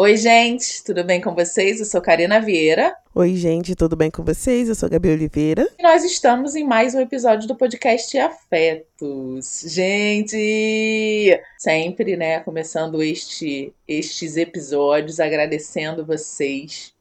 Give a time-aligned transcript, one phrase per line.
[0.00, 1.80] Oi, gente, tudo bem com vocês?
[1.80, 2.94] Eu sou Karina Vieira.
[3.12, 4.68] Oi, gente, tudo bem com vocês?
[4.68, 5.68] Eu sou Gabi Oliveira.
[5.76, 9.64] E nós estamos em mais um episódio do podcast Afetos.
[9.66, 16.94] Gente, sempre, né, começando este, estes episódios agradecendo vocês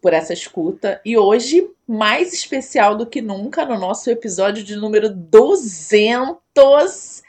[0.00, 1.00] por essa escuta.
[1.04, 7.22] E hoje, mais especial do que nunca, no nosso episódio de número 200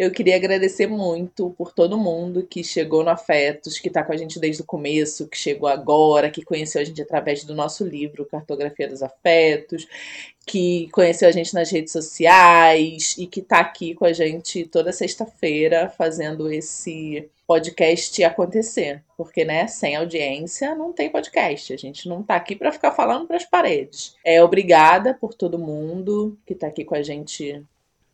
[0.00, 4.16] eu queria agradecer muito por todo mundo que chegou no Afetos, que está com a
[4.16, 8.24] gente desde o começo, que chegou agora, que conheceu a gente através do nosso livro
[8.24, 9.86] Cartografia dos Afetos,
[10.46, 14.90] que conheceu a gente nas redes sociais e que está aqui com a gente toda
[14.90, 21.74] sexta-feira fazendo esse podcast acontecer, porque né, sem audiência não tem podcast.
[21.74, 24.16] A gente não está aqui para ficar falando para as paredes.
[24.24, 27.62] É obrigada por todo mundo que está aqui com a gente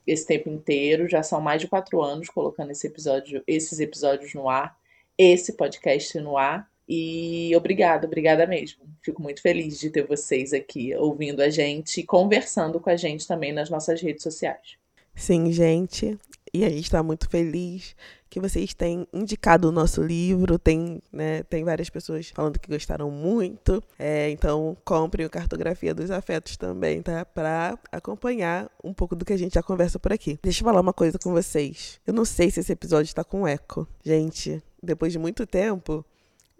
[0.06, 1.09] esse tempo inteiro.
[1.09, 4.78] Já são mais de quatro anos colocando esse episódio, esses episódios no ar,
[5.19, 6.70] esse podcast no ar.
[6.89, 8.84] E obrigada, obrigada mesmo.
[9.03, 13.27] Fico muito feliz de ter vocês aqui ouvindo a gente e conversando com a gente
[13.27, 14.77] também nas nossas redes sociais.
[15.14, 16.16] Sim, gente.
[16.55, 17.97] E a gente está muito feliz
[18.37, 20.59] que vocês têm indicado o nosso livro.
[20.59, 23.83] Tem, né, tem várias pessoas falando que gostaram muito.
[23.98, 27.25] É, então, comprem o Cartografia dos Afetos também, tá?
[27.25, 30.39] Para acompanhar um pouco do que a gente já conversa por aqui.
[30.43, 31.98] Deixa eu falar uma coisa com vocês.
[32.06, 33.89] Eu não sei se esse episódio está com eco.
[34.05, 36.05] Gente, depois de muito tempo,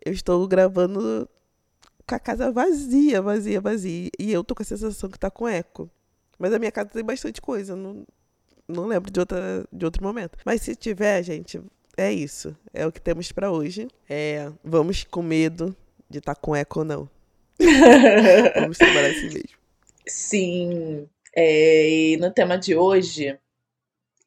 [0.03, 1.29] eu estou gravando
[2.09, 4.09] com a casa vazia, vazia, vazia.
[4.19, 5.91] E eu tô com a sensação que tá com eco.
[6.39, 7.77] Mas a minha casa tem bastante coisa.
[7.77, 8.07] Não,
[8.69, 10.39] não lembro de, outra, de outro momento.
[10.45, 11.61] Mas se tiver, gente,
[11.97, 12.57] é isso.
[12.73, 13.89] É o que temos para hoje.
[14.09, 15.75] É, vamos com medo
[16.09, 17.09] de estar tá com eco ou não.
[18.55, 19.59] vamos trabalhar assim mesmo.
[20.07, 21.09] Sim.
[21.35, 23.39] É, e no tema de hoje,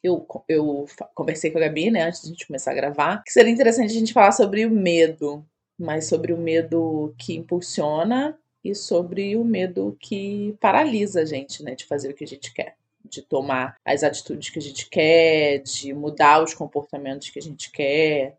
[0.03, 3.31] eu, eu conversei com a Gabi, né, antes de a gente começar a gravar, que
[3.31, 5.45] seria interessante a gente falar sobre o medo,
[5.77, 11.75] mas sobre o medo que impulsiona e sobre o medo que paralisa a gente, né,
[11.75, 15.59] de fazer o que a gente quer de tomar as atitudes que a gente quer,
[15.59, 18.37] de mudar os comportamentos que a gente quer,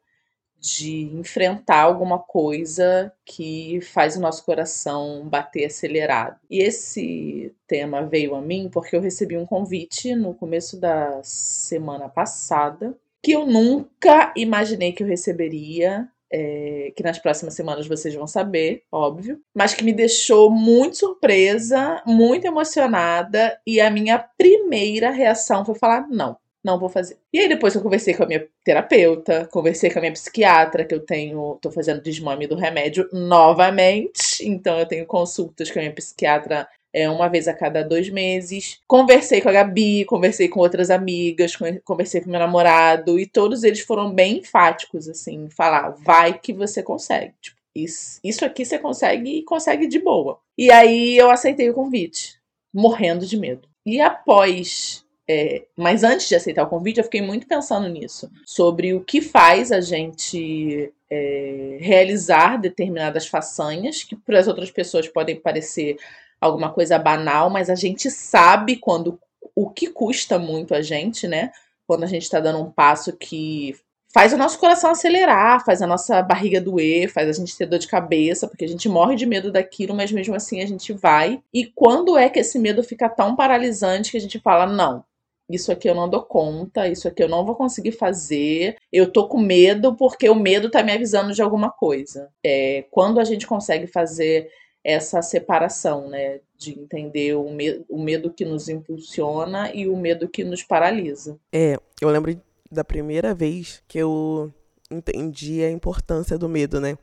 [0.61, 6.39] de enfrentar alguma coisa que faz o nosso coração bater acelerado.
[6.51, 12.09] E esse tema veio a mim porque eu recebi um convite no começo da semana
[12.09, 18.27] passada que eu nunca imaginei que eu receberia é, que nas próximas semanas vocês vão
[18.27, 25.65] saber, óbvio, mas que me deixou muito surpresa, muito emocionada, e a minha primeira reação
[25.65, 27.17] foi falar: não, não vou fazer.
[27.33, 30.95] E aí depois eu conversei com a minha terapeuta, conversei com a minha psiquiatra, que
[30.95, 35.95] eu tenho, tô fazendo desmame do remédio novamente, então eu tenho consultas com a minha
[35.95, 38.81] psiquiatra é, uma vez a cada dois meses.
[38.87, 43.81] Conversei com a Gabi, conversei com outras amigas, conversei com meu namorado, e todos eles
[43.81, 47.35] foram bem enfáticos, assim, falar, vai que você consegue.
[47.41, 50.39] Tipo, isso, isso aqui você consegue e consegue de boa.
[50.59, 52.39] E aí eu aceitei o convite,
[52.73, 53.69] morrendo de medo.
[53.87, 58.95] E após é, mas antes de aceitar o convite, eu fiquei muito pensando nisso, sobre
[58.95, 65.37] o que faz a gente é, realizar determinadas façanhas que para as outras pessoas podem
[65.37, 65.97] parecer
[66.41, 69.19] alguma coisa banal, mas a gente sabe quando
[69.55, 71.53] o que custa muito a gente, né?
[71.87, 73.75] Quando a gente está dando um passo que
[74.13, 77.79] faz o nosso coração acelerar, faz a nossa barriga doer, faz a gente ter dor
[77.79, 81.43] de cabeça, porque a gente morre de medo daquilo, mas mesmo assim a gente vai.
[81.53, 85.05] E quando é que esse medo fica tão paralisante que a gente fala: não,
[85.49, 89.27] isso aqui eu não dou conta, isso aqui eu não vou conseguir fazer, eu tô
[89.27, 92.31] com medo porque o medo tá me avisando de alguma coisa.
[92.45, 94.49] É, quando a gente consegue fazer
[94.85, 96.41] essa separação, né?
[96.57, 101.39] De entender o, me o medo que nos impulsiona e o medo que nos paralisa.
[101.53, 104.53] É, eu lembro da primeira vez que eu
[104.91, 106.97] entendi a importância do medo, né?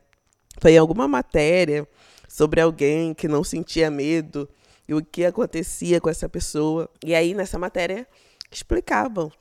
[0.59, 1.87] Foi em alguma matéria
[2.27, 4.49] sobre alguém que não sentia medo
[4.87, 6.89] e o que acontecia com essa pessoa.
[7.03, 8.07] E aí, nessa matéria,
[8.51, 9.31] explicavam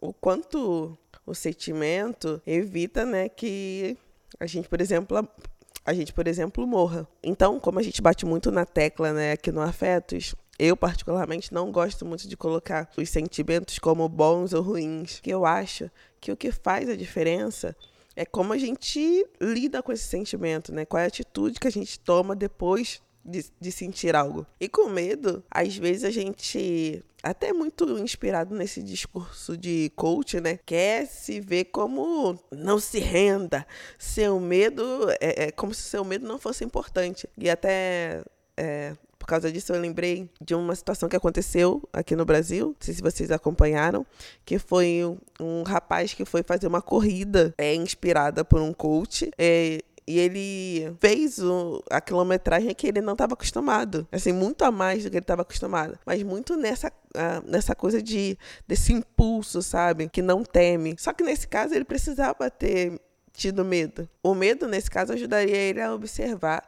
[0.00, 0.96] o quanto
[1.26, 3.96] o sentimento evita, né, que
[4.38, 5.28] a gente, por exemplo,
[5.88, 7.08] a gente, por exemplo, morra.
[7.22, 11.72] Então, como a gente bate muito na tecla, né, aqui no Afetos, eu, particularmente, não
[11.72, 15.90] gosto muito de colocar os sentimentos como bons ou ruins, que eu acho
[16.20, 17.74] que o que faz a diferença
[18.14, 20.84] é como a gente lida com esse sentimento, né?
[20.84, 24.46] Qual é a atitude que a gente toma depois de, de sentir algo.
[24.58, 30.58] E com medo, às vezes a gente, até muito inspirado nesse discurso de coach, né?
[30.64, 33.66] Quer se ver como não se renda.
[33.98, 34.82] Seu medo
[35.20, 37.28] é, é como se seu medo não fosse importante.
[37.36, 38.22] E até.
[38.56, 38.96] É,
[39.28, 43.02] causa disso, eu lembrei de uma situação que aconteceu aqui no Brasil, não sei se
[43.02, 44.04] vocês acompanharam,
[44.44, 49.30] que foi um, um rapaz que foi fazer uma corrida é, inspirada por um coach.
[49.38, 54.08] É, e ele fez o, a quilometragem que ele não estava acostumado.
[54.10, 55.98] Assim, muito a mais do que ele estava acostumado.
[56.06, 60.08] Mas muito nessa, uh, nessa coisa de desse impulso, sabe?
[60.08, 60.96] Que não teme.
[60.98, 62.98] Só que nesse caso ele precisava ter
[63.34, 64.08] tido medo.
[64.22, 66.66] O medo, nesse caso, ajudaria ele a observar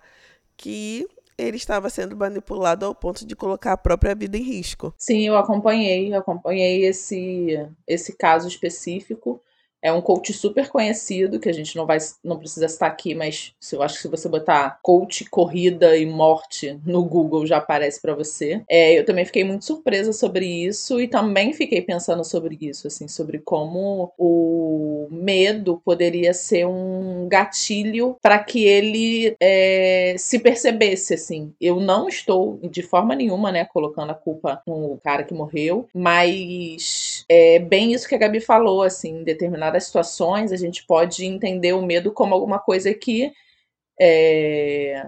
[0.54, 1.08] que
[1.38, 4.92] ele estava sendo manipulado ao ponto de colocar a própria vida em risco.
[4.98, 9.40] Sim, eu acompanhei, acompanhei esse, esse caso específico.
[9.82, 13.54] É um coach super conhecido, que a gente não vai não precisa estar aqui, mas
[13.72, 18.14] eu acho que se você botar coach, corrida e morte no Google já aparece para
[18.14, 18.62] você.
[18.68, 23.08] É, eu também fiquei muito surpresa sobre isso e também fiquei pensando sobre isso, assim,
[23.08, 31.52] sobre como o medo poderia ser um gatilho para que ele é, se percebesse, assim.
[31.60, 37.24] Eu não estou de forma nenhuma, né, colocando a culpa no cara que morreu, mas
[37.28, 41.24] é bem isso que a Gabi falou, assim, em determinado determinadas situações, a gente pode
[41.24, 43.32] entender o medo como alguma coisa que
[44.00, 45.06] é,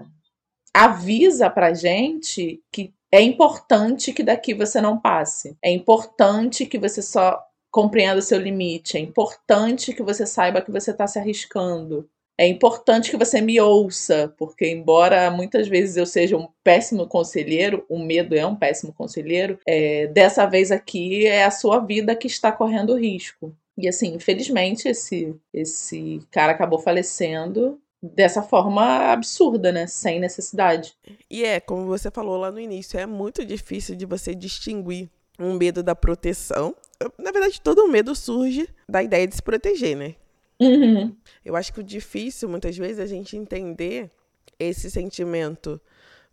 [0.73, 5.55] avisa pra gente que é importante que daqui você não passe.
[5.61, 7.39] É importante que você só
[7.71, 8.97] compreenda o seu limite.
[8.97, 12.09] É importante que você saiba que você está se arriscando.
[12.35, 17.85] É importante que você me ouça, porque embora muitas vezes eu seja um péssimo conselheiro,
[17.87, 22.25] o medo é um péssimo conselheiro, é, dessa vez aqui é a sua vida que
[22.25, 23.55] está correndo risco.
[23.77, 29.87] E assim, infelizmente, esse, esse cara acabou falecendo dessa forma absurda, né?
[29.87, 30.95] Sem necessidade.
[31.29, 35.09] E é, como você falou lá no início, é muito difícil de você distinguir
[35.39, 36.75] um medo da proteção.
[37.17, 40.15] Na verdade, todo medo surge da ideia de se proteger, né?
[40.59, 41.15] Uhum.
[41.43, 44.11] Eu acho que o difícil, muitas vezes, é a gente entender
[44.59, 45.81] esse sentimento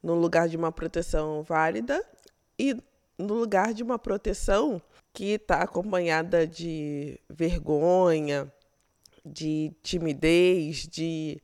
[0.02, 2.04] no lugar de uma proteção válida
[2.58, 2.76] e
[3.18, 4.80] no lugar de uma proteção
[5.12, 8.50] que está acompanhada de vergonha,
[9.24, 11.40] de timidez, de,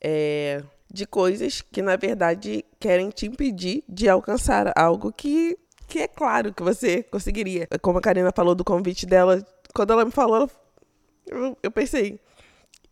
[0.00, 5.58] é, de coisas que, na verdade, querem te impedir de alcançar algo que,
[5.88, 7.66] que é claro que você conseguiria.
[7.82, 10.50] Como a Karina falou do convite dela, quando ela me falou,
[11.26, 12.20] eu, eu pensei,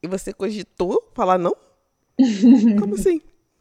[0.02, 1.56] e você cogitou falar não?
[2.78, 3.20] Como assim?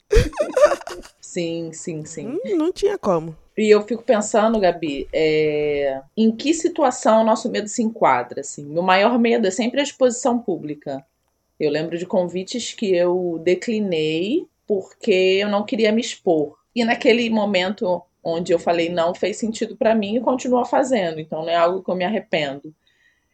[1.20, 2.28] sim, sim, sim.
[2.28, 3.36] Hum, não tinha como.
[3.58, 6.02] E eu fico pensando, Gabi, é...
[6.16, 8.42] em que situação o nosso medo se enquadra?
[8.42, 8.66] Assim?
[8.66, 11.04] Meu maior medo é sempre a exposição pública.
[11.60, 16.56] Eu lembro de convites que eu declinei porque eu não queria me expor.
[16.76, 21.20] E naquele momento onde eu falei não fez sentido para mim e continua fazendo.
[21.20, 22.72] Então não é algo que eu me arrependo.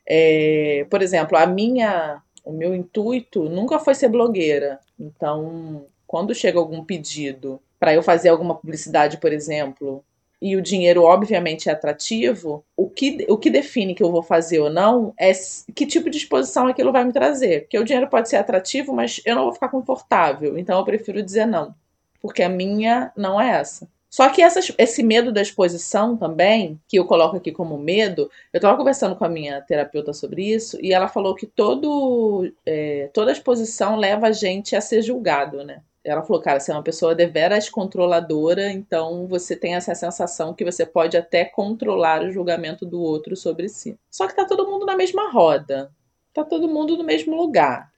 [0.07, 0.87] É...
[0.89, 4.79] Por exemplo, a minha, o meu intuito nunca foi ser blogueira.
[4.97, 10.05] Então, quando chega algum pedido para eu fazer alguma publicidade, por exemplo,
[10.39, 14.59] e o dinheiro obviamente é atrativo, o que, o que define que eu vou fazer
[14.59, 15.31] ou não é
[15.73, 17.61] que tipo de exposição aquilo vai me trazer.
[17.61, 20.55] Porque o dinheiro pode ser atrativo, mas eu não vou ficar confortável.
[20.55, 21.73] Então eu prefiro dizer não.
[22.21, 23.89] Porque a minha não é essa.
[24.07, 24.43] Só que
[24.77, 29.25] esse medo da exposição também, que eu coloco aqui como medo, eu estava conversando com
[29.25, 34.31] a minha terapeuta sobre isso e ela falou que todo, é, toda exposição leva a
[34.31, 35.81] gente a ser julgado, né?
[36.03, 40.65] Ela falou, cara, você é uma pessoa deveras controladora, então você tem essa sensação que
[40.65, 43.97] você pode até controlar o julgamento do outro sobre si.
[44.11, 45.91] Só que tá todo mundo na mesma roda,
[46.33, 47.91] tá todo mundo no mesmo lugar.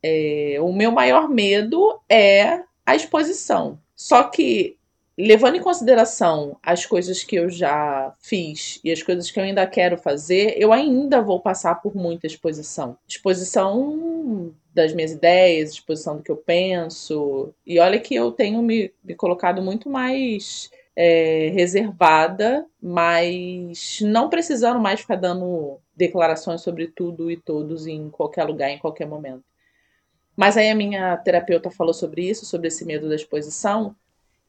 [0.00, 3.80] É, o meu maior medo é a exposição.
[3.96, 4.78] Só que
[5.18, 9.66] levando em consideração as coisas que eu já fiz e as coisas que eu ainda
[9.66, 12.96] quero fazer, eu ainda vou passar por muita exposição.
[13.08, 17.52] Exposição das minhas ideias, exposição do que eu penso.
[17.66, 24.78] E olha que eu tenho me, me colocado muito mais é, reservada, mas não precisando
[24.78, 29.42] mais ficar dando declarações sobre tudo e todos em qualquer lugar, em qualquer momento.
[30.36, 33.96] Mas aí a minha terapeuta falou sobre isso, sobre esse medo da exposição,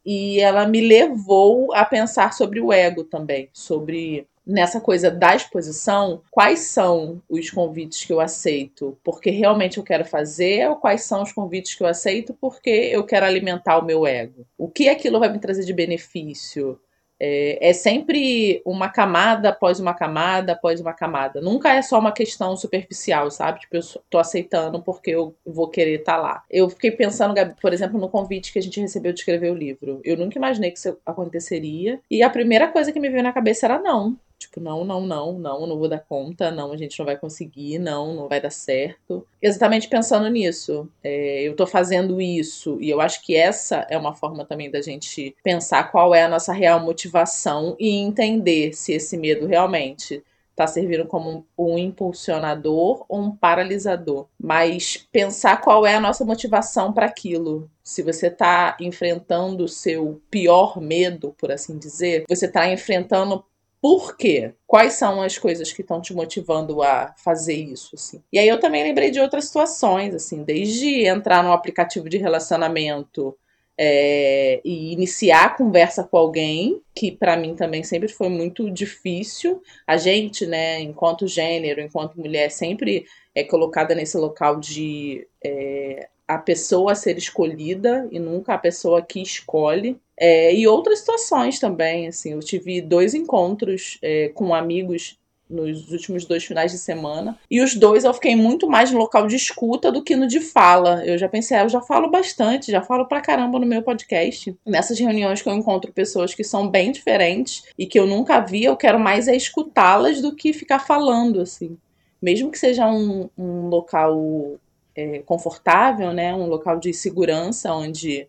[0.05, 6.21] e ela me levou a pensar sobre o ego também, sobre nessa coisa da exposição,
[6.31, 11.21] quais são os convites que eu aceito porque realmente eu quero fazer, ou quais são
[11.21, 14.45] os convites que eu aceito porque eu quero alimentar o meu ego.
[14.57, 16.79] O que aquilo vai me trazer de benefício?
[17.21, 21.41] É, é, sempre uma camada após uma camada após uma camada.
[21.41, 23.59] Nunca é só uma questão superficial, sabe?
[23.59, 26.43] Tipo, eu tô aceitando porque eu vou querer estar tá lá.
[26.49, 29.99] Eu fiquei pensando, por exemplo, no convite que a gente recebeu de escrever o livro.
[30.05, 31.99] Eu nunca imaginei que isso aconteceria.
[32.09, 34.17] E a primeira coisa que me veio na cabeça era não.
[34.39, 37.77] Tipo, não, não, não, não, não vou dar conta, não, a gente não vai conseguir,
[37.77, 39.27] não, não vai dar certo.
[39.41, 40.89] Exatamente pensando nisso.
[41.03, 44.81] É, eu tô fazendo isso, e eu acho que essa é uma forma também da
[44.81, 50.23] gente pensar qual é a nossa real motivação e entender se esse medo realmente
[50.59, 54.27] está servindo como um, impulsionador ou um paralisador.
[54.37, 57.69] Mas pensar qual é a nossa motivação para aquilo.
[57.81, 63.43] Se você está enfrentando o seu pior medo, por assim dizer, você está enfrentando
[63.81, 64.53] por quê?
[64.67, 68.21] Quais são as coisas que estão te motivando a fazer isso, assim?
[68.31, 73.37] E aí eu também lembrei de outras situações, assim, desde entrar no aplicativo de relacionamento
[73.81, 79.63] é, e iniciar a conversa com alguém, que para mim também sempre foi muito difícil.
[79.87, 86.37] A gente, né, enquanto gênero, enquanto mulher, sempre é colocada nesse local de é, a
[86.37, 89.99] pessoa ser escolhida e nunca a pessoa que escolhe.
[90.15, 95.17] É, e outras situações também, assim, eu tive dois encontros é, com amigos
[95.49, 97.35] nos últimos dois finais de semana.
[97.49, 100.39] E os dois eu fiquei muito mais no local de escuta do que no de
[100.39, 101.03] fala.
[101.03, 104.55] Eu já pensei, ah, eu já falo bastante, já falo pra caramba no meu podcast.
[104.63, 108.65] Nessas reuniões que eu encontro pessoas que são bem diferentes e que eu nunca vi,
[108.65, 111.75] eu quero mais é escutá-las do que ficar falando, assim.
[112.21, 114.59] Mesmo que seja um, um local
[114.99, 116.33] é, confortável, né?
[116.33, 118.27] Um local de segurança onde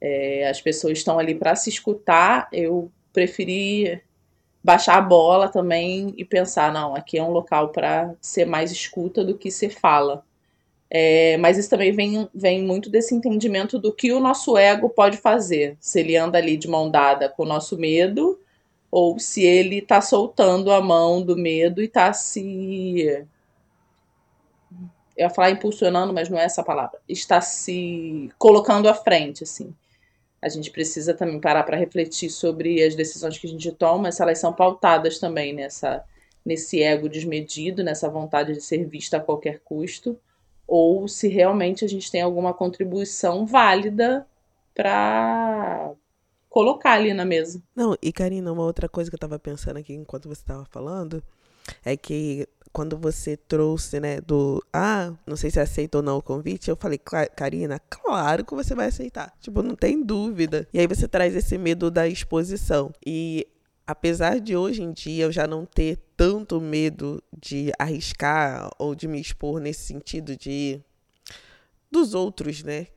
[0.00, 4.00] é, as pessoas estão ali para se escutar, eu preferi
[4.62, 9.24] baixar a bola também e pensar, não, aqui é um local para ser mais escuta
[9.24, 10.24] do que ser fala.
[10.88, 15.16] É, mas isso também vem, vem muito desse entendimento do que o nosso ego pode
[15.16, 15.76] fazer.
[15.80, 18.38] Se ele anda ali de mão dada com o nosso medo,
[18.90, 23.24] ou se ele está soltando a mão do medo e está se.
[25.16, 27.00] Eu ia falar impulsionando, mas não é essa palavra.
[27.08, 29.74] Está se colocando à frente, assim
[30.40, 34.22] a gente precisa também parar para refletir sobre as decisões que a gente toma, se
[34.22, 36.04] elas são pautadas também nessa
[36.44, 40.16] nesse ego desmedido, nessa vontade de ser vista a qualquer custo,
[40.64, 44.24] ou se realmente a gente tem alguma contribuição válida
[44.72, 45.90] para
[46.48, 47.60] colocar ali na mesa.
[47.74, 51.20] Não, e Karina, uma outra coisa que eu estava pensando aqui enquanto você estava falando
[51.84, 56.22] é que quando você trouxe, né, do ah, não sei se aceita ou não o
[56.22, 57.00] convite, eu falei,
[57.34, 59.32] Karina, claro que você vai aceitar.
[59.40, 60.68] Tipo, não tem dúvida.
[60.74, 62.92] E aí você traz esse medo da exposição.
[63.06, 63.46] E
[63.86, 69.08] apesar de hoje em dia eu já não ter tanto medo de arriscar ou de
[69.08, 70.78] me expor nesse sentido de
[71.90, 72.88] dos outros, né?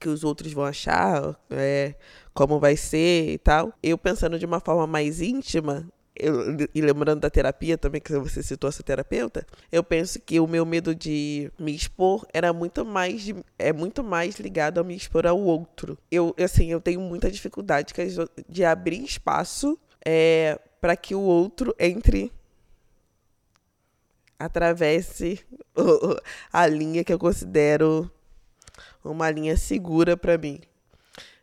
[0.00, 1.94] Que os outros vão achar, é,
[2.32, 3.70] como vai ser e tal.
[3.82, 8.42] Eu pensando de uma forma mais íntima, eu, e lembrando da terapia também, que você
[8.42, 13.22] citou essa terapeuta, eu penso que o meu medo de me expor era muito mais
[13.22, 15.98] de, é muito mais ligado a me expor ao outro.
[16.10, 17.92] Eu assim, eu tenho muita dificuldade
[18.48, 22.30] de abrir espaço é, para que o outro entre
[24.38, 25.44] atravesse
[26.52, 28.10] a linha que eu considero
[29.02, 30.60] uma linha segura para mim.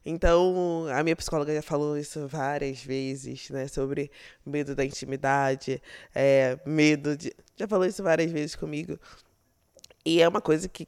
[0.06, 3.68] Então, a minha psicóloga já falou isso várias vezes, né?
[3.68, 4.10] Sobre
[4.46, 5.82] medo da intimidade,
[6.14, 7.34] é, medo de.
[7.56, 9.00] Já falou isso várias vezes comigo.
[10.06, 10.88] E é uma coisa que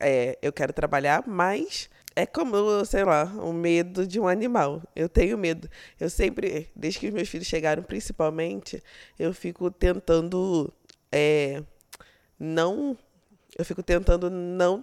[0.00, 4.82] é, eu quero trabalhar, mas é como, sei lá, o medo de um animal.
[4.96, 5.68] Eu tenho medo.
[6.00, 8.82] Eu sempre, desde que os meus filhos chegaram, principalmente,
[9.18, 10.72] eu fico tentando.
[11.10, 11.62] É,
[12.38, 12.96] não.
[13.56, 14.82] Eu fico tentando não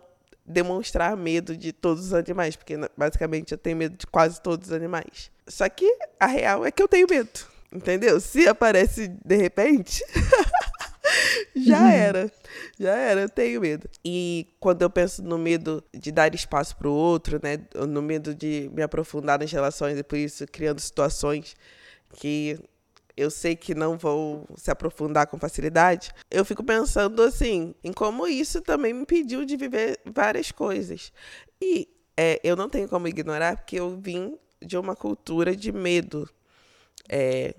[0.50, 4.74] demonstrar medo de todos os animais, porque basicamente eu tenho medo de quase todos os
[4.74, 5.29] animais.
[5.48, 5.86] Só que
[6.20, 7.39] a real é que eu tenho medo,
[7.72, 8.20] entendeu?
[8.20, 10.03] Se aparece de repente,
[11.56, 11.88] já uhum.
[11.88, 12.32] era.
[12.79, 13.88] Já era, eu tenho medo.
[14.03, 18.34] E quando eu penso no medo de dar espaço para o outro, né, no medo
[18.34, 21.56] de me aprofundar nas relações e por isso criando situações
[22.15, 22.58] que
[23.19, 28.25] eu sei que não vou se aprofundar com facilidade, eu fico pensando assim, em como
[28.25, 31.11] isso também me impediu de viver várias coisas.
[31.61, 36.29] E é, eu não tenho como ignorar, porque eu vim de uma cultura de medo.
[37.09, 37.53] É,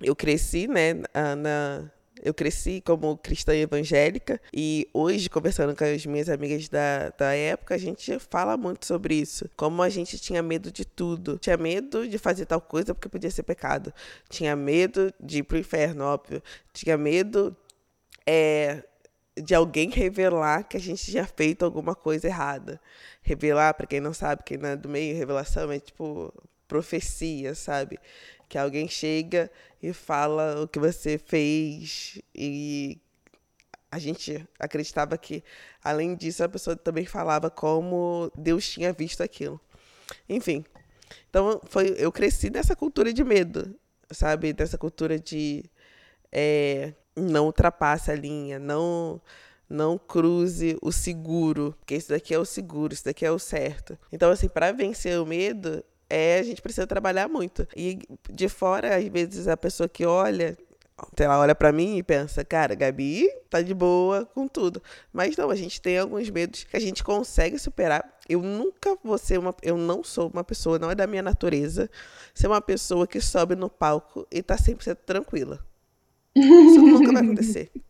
[0.00, 0.94] eu cresci, né,
[1.36, 1.90] na,
[2.22, 7.74] eu cresci como cristã evangélica e hoje, conversando com as minhas amigas da, da época,
[7.74, 9.48] a gente fala muito sobre isso.
[9.56, 11.38] Como a gente tinha medo de tudo.
[11.38, 13.92] Tinha medo de fazer tal coisa porque podia ser pecado.
[14.28, 16.42] Tinha medo de ir pro inferno, óbvio.
[16.72, 17.56] Tinha medo
[18.26, 18.82] é,
[19.36, 22.80] de alguém revelar que a gente tinha feito alguma coisa errada.
[23.22, 26.32] Revelar, para quem não sabe, quem não é do meio, revelação é tipo
[26.66, 27.98] profecia, sabe?
[28.48, 29.50] Que alguém chega
[29.82, 32.98] e fala o que você fez e
[33.90, 35.42] a gente acreditava que
[35.82, 39.60] além disso a pessoa também falava como Deus tinha visto aquilo.
[40.28, 40.64] Enfim.
[41.30, 43.74] Então foi eu cresci nessa cultura de medo.
[44.10, 44.52] sabe?
[44.52, 45.64] Dessa cultura de
[46.32, 49.20] é, não ultrapasse a linha, não
[49.68, 53.98] não cruze o seguro, porque isso daqui é o seguro, isso daqui é o certo.
[54.10, 57.66] Então, assim, para vencer o medo, é a gente precisa trabalhar muito.
[57.76, 57.98] E
[58.30, 60.56] de fora, às vezes, a pessoa que olha
[61.16, 64.82] ela olha para mim e pensa, cara, Gabi tá de boa com tudo.
[65.12, 68.04] Mas não, a gente tem alguns medos que a gente consegue superar.
[68.28, 69.54] Eu nunca vou ser uma.
[69.62, 71.88] Eu não sou uma pessoa, não é da minha natureza,
[72.34, 75.64] ser uma pessoa que sobe no palco e tá sempre tranquila.
[76.34, 77.70] Isso nunca vai acontecer.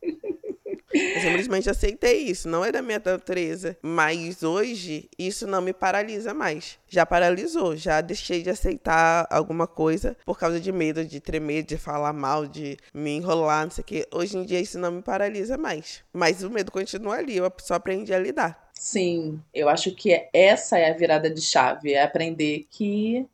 [0.93, 3.77] Eu simplesmente aceitei isso, não é da minha natureza.
[3.83, 6.79] Mas hoje, isso não me paralisa mais.
[6.89, 11.77] Já paralisou, já deixei de aceitar alguma coisa por causa de medo, de tremer, de
[11.77, 14.07] falar mal, de me enrolar, não sei o quê.
[14.13, 16.03] Hoje em dia, isso não me paralisa mais.
[16.13, 18.69] Mas o medo continua ali, eu só aprendi a lidar.
[18.73, 23.27] Sim, eu acho que essa é a virada de chave, é aprender que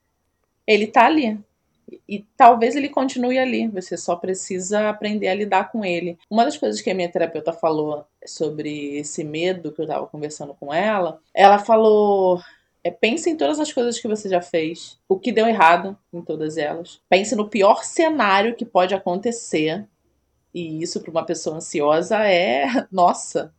[0.67, 1.39] ele tá ali
[2.09, 6.19] e talvez ele continue ali, você só precisa aprender a lidar com ele.
[6.31, 10.55] Uma das coisas que a minha terapeuta falou sobre esse medo que eu estava conversando
[10.55, 12.41] com ela, ela falou:
[12.83, 16.21] é, pense em todas as coisas que você já fez, o que deu errado em
[16.21, 17.01] todas elas.
[17.09, 19.87] Pense no pior cenário que pode acontecer.
[20.53, 23.53] E isso para uma pessoa ansiosa é, nossa,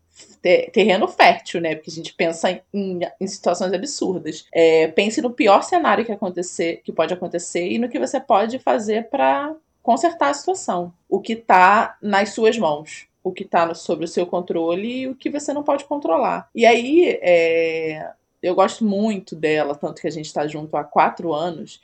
[0.72, 1.76] terreno fértil, né?
[1.76, 4.46] Porque a gente pensa em, em situações absurdas.
[4.54, 8.60] É, pense no pior cenário que acontecer, que pode acontecer e no que você pode
[8.60, 10.94] fazer para consertar a situação.
[11.10, 13.08] O que está nas suas mãos.
[13.24, 16.48] O que está sobre o seu controle e o que você não pode controlar.
[16.54, 21.34] E aí, é, eu gosto muito dela, tanto que a gente está junto há quatro
[21.34, 21.82] anos.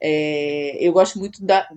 [0.00, 1.68] É, eu gosto muito da,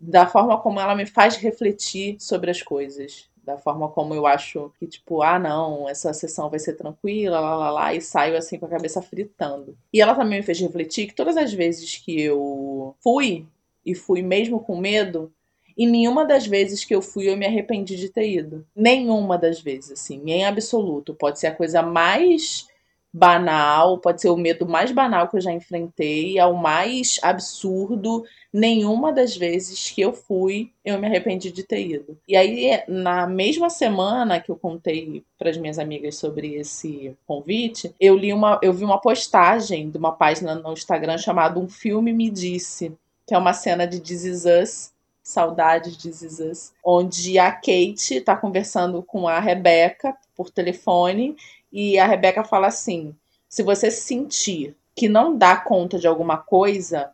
[0.00, 4.72] da forma como ela me faz refletir sobre as coisas da forma como eu acho
[4.78, 8.58] que, tipo, ah, não, essa sessão vai ser tranquila, lá, lá, lá, e saio assim
[8.58, 9.76] com a cabeça fritando.
[9.92, 13.46] E ela também me fez refletir que todas as vezes que eu fui,
[13.84, 15.32] e fui mesmo com medo,
[15.76, 18.66] e nenhuma das vezes que eu fui eu me arrependi de ter ido.
[18.76, 21.14] Nenhuma das vezes, assim, em absoluto.
[21.14, 22.68] Pode ser a coisa mais
[23.12, 28.24] banal, pode ser o medo mais banal que eu já enfrentei, ao mais absurdo.
[28.52, 32.18] Nenhuma das vezes que eu fui, eu me arrependi de ter ido.
[32.26, 37.94] E aí, na mesma semana que eu contei para as minhas amigas sobre esse convite,
[38.00, 42.12] eu li uma, eu vi uma postagem de uma página no Instagram chamada Um Filme
[42.12, 42.92] Me Disse,
[43.26, 44.92] que é uma cena de This Is Us,
[45.22, 51.36] Saudades de Us, onde a Kate está conversando com a Rebecca por telefone
[51.72, 53.14] e a Rebeca fala assim:
[53.48, 57.10] se você sentir que não dá conta de alguma coisa,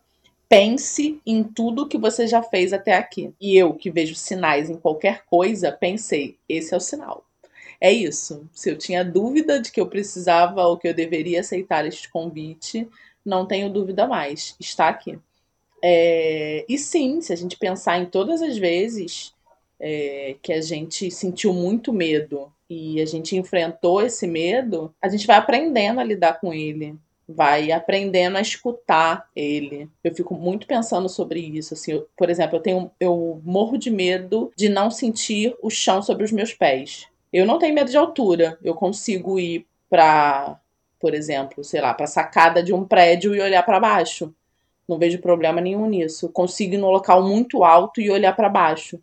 [0.49, 3.33] pense em tudo que você já fez até aqui.
[3.41, 7.25] E eu, que vejo sinais em qualquer coisa, pensei: esse é o sinal.
[7.81, 8.49] É isso.
[8.53, 12.89] Se eu tinha dúvida de que eu precisava ou que eu deveria aceitar este convite,
[13.25, 14.57] não tenho dúvida mais.
[14.59, 15.19] Está aqui.
[15.83, 16.65] É...
[16.69, 19.35] E sim, se a gente pensar em todas as vezes
[19.79, 25.27] é, que a gente sentiu muito medo e a gente enfrentou esse medo, a gente
[25.27, 26.97] vai aprendendo a lidar com ele,
[27.29, 29.89] vai aprendendo a escutar ele.
[30.03, 33.91] Eu fico muito pensando sobre isso, assim, eu, por exemplo, eu tenho eu morro de
[33.91, 37.07] medo de não sentir o chão sobre os meus pés.
[37.33, 40.59] Eu não tenho medo de altura, eu consigo ir para,
[41.01, 44.35] por exemplo, sei lá, para sacada de um prédio e olhar para baixo.
[44.89, 46.29] Não vejo problema nenhum nisso.
[46.29, 49.01] Consigo ir num local muito alto e olhar para baixo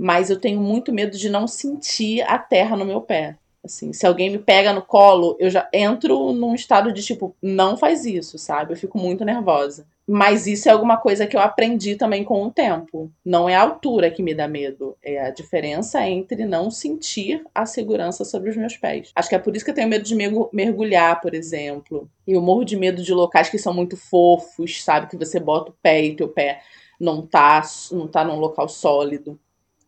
[0.00, 3.36] mas eu tenho muito medo de não sentir a terra no meu pé.
[3.62, 7.76] Assim, se alguém me pega no colo, eu já entro num estado de tipo, não
[7.76, 8.72] faz isso, sabe?
[8.72, 9.86] Eu fico muito nervosa.
[10.08, 13.12] Mas isso é alguma coisa que eu aprendi também com o tempo.
[13.22, 17.66] Não é a altura que me dá medo, é a diferença entre não sentir a
[17.66, 19.12] segurança sobre os meus pés.
[19.14, 20.16] Acho que é por isso que eu tenho medo de
[20.50, 22.08] mergulhar, por exemplo.
[22.26, 25.08] E eu morro de medo de locais que são muito fofos, sabe?
[25.08, 26.62] Que você bota o pé e teu pé
[26.98, 27.60] não tá,
[27.92, 29.38] não tá num local sólido.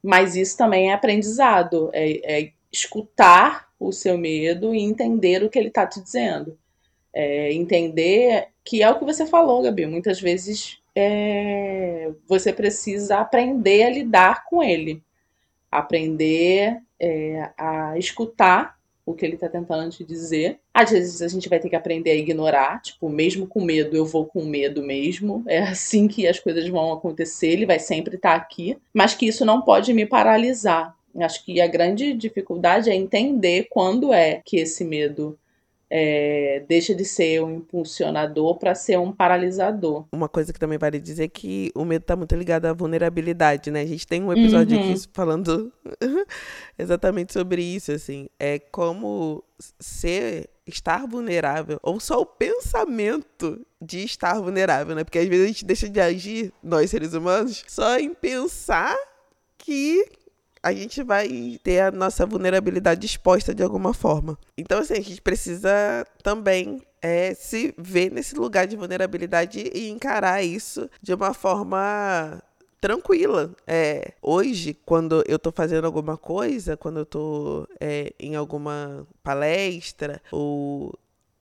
[0.02, 5.58] Mas isso também é aprendizado, é, é escutar o seu medo e entender o que
[5.58, 6.58] ele está te dizendo.
[7.14, 9.86] É, entender que é o que você falou, Gabi.
[9.86, 15.02] Muitas vezes é, você precisa aprender a lidar com ele,
[15.70, 20.58] aprender é, a escutar o que ele está tentando te dizer.
[20.72, 24.04] Às vezes a gente vai ter que aprender a ignorar, tipo, mesmo com medo, eu
[24.04, 25.42] vou com medo mesmo.
[25.46, 29.26] É assim que as coisas vão acontecer, ele vai sempre estar tá aqui, mas que
[29.26, 30.94] isso não pode me paralisar.
[31.20, 35.38] Acho que a grande dificuldade é entender quando é que esse medo
[35.94, 40.06] é, deixa de ser um impulsionador para ser um paralisador.
[40.10, 43.70] Uma coisa que também vale dizer é que o medo está muito ligado à vulnerabilidade,
[43.70, 43.82] né?
[43.82, 44.90] A gente tem um episódio uhum.
[44.90, 45.70] aqui falando
[46.78, 48.26] exatamente sobre isso, assim.
[48.40, 49.44] É como
[49.78, 55.04] ser estar vulnerável, ou só o pensamento de estar vulnerável, né?
[55.04, 58.96] Porque às vezes a gente deixa de agir, nós seres humanos, só em pensar
[59.58, 60.06] que
[60.62, 64.38] a gente vai ter a nossa vulnerabilidade exposta de alguma forma.
[64.56, 70.42] Então, assim, a gente precisa também é, se ver nesse lugar de vulnerabilidade e encarar
[70.42, 72.40] isso de uma forma
[72.80, 73.54] tranquila.
[73.66, 80.22] É, hoje, quando eu tô fazendo alguma coisa, quando eu tô é, em alguma palestra
[80.30, 80.96] ou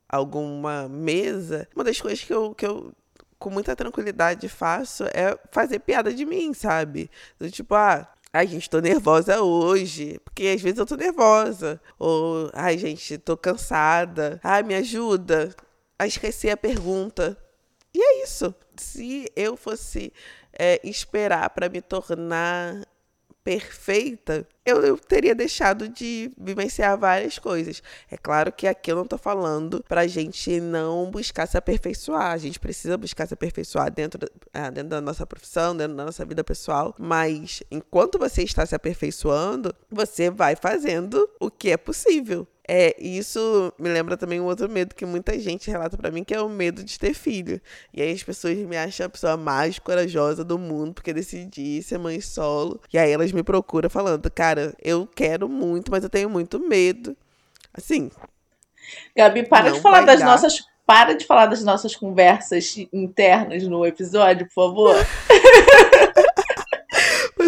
[0.09, 2.91] alguma mesa, uma das coisas que eu, que eu
[3.39, 7.09] com muita tranquilidade faço é fazer piada de mim, sabe?
[7.39, 10.19] Do tipo, ah, Ai, gente, tô nervosa hoje.
[10.23, 11.81] Porque às vezes eu tô nervosa.
[11.99, 14.39] Ou, ai, gente, tô cansada.
[14.43, 15.53] Ai, me ajuda
[15.99, 17.37] a esquecer a pergunta.
[17.93, 18.55] E é isso.
[18.77, 20.13] Se eu fosse
[20.53, 22.85] é, esperar para me tornar
[23.43, 27.81] perfeita, eu, eu, teria deixado de vivenciar várias coisas.
[28.09, 32.31] É claro que aqui eu não estou falando para a gente não buscar se aperfeiçoar.
[32.31, 36.23] A gente precisa buscar se aperfeiçoar dentro, uh, dentro da nossa profissão, dentro da nossa
[36.23, 36.95] vida pessoal.
[36.99, 42.47] Mas enquanto você está se aperfeiçoando, você vai fazendo o que é possível.
[42.67, 46.33] É, isso me lembra também um outro medo que muita gente relata para mim, que
[46.33, 47.59] é o medo de ter filho.
[47.93, 51.97] E aí as pessoas me acham a pessoa mais corajosa do mundo porque decidi ser
[51.97, 52.79] mãe solo.
[52.93, 57.15] E aí elas me procuram falando, cara, eu quero muito, mas eu tenho muito medo.
[57.73, 58.11] Assim.
[59.15, 60.25] Gabi, para de falar das dar.
[60.25, 60.59] nossas.
[60.85, 64.95] Para de falar das nossas conversas internas no episódio, por favor.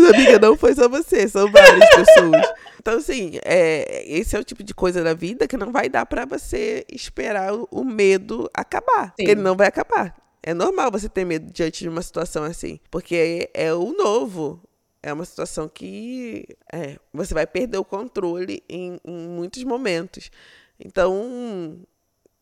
[0.03, 2.53] mas, amiga, não foi só você, são várias pessoas.
[2.79, 6.05] Então, assim, é, esse é o tipo de coisa da vida que não vai dar
[6.05, 9.05] para você esperar o, medo acabar.
[9.05, 9.13] Sim.
[9.17, 10.13] Porque ele não vai acabar.
[10.41, 12.79] É normal você ter medo diante de uma situação assim.
[12.91, 14.61] Porque é, é o novo.
[15.01, 20.29] É uma situação que é, você vai perder o controle em, em muitos momentos.
[20.77, 21.79] Então,